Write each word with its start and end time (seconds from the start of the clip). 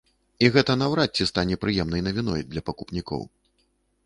І 0.45 0.47
гэта 0.55 0.75
наўрад 0.83 1.11
ці 1.19 1.27
стане 1.31 1.59
прыемнай 1.67 2.05
навіной 2.09 2.41
для 2.55 2.61
пакупнікоў. 2.71 3.21